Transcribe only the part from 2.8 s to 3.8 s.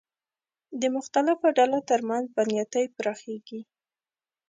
پراخېږي